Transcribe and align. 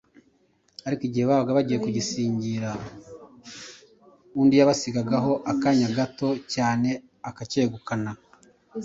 ariko 0.85 1.01
igihe 1.05 1.25
babaga 1.29 1.57
bagiye 1.57 1.77
kugisingira, 1.85 2.69
undi 4.39 4.55
yabasigagaho 4.59 5.31
akanya 5.51 5.87
gato 5.97 6.29
cyane 6.53 6.89
akacyegukana. 7.29 8.11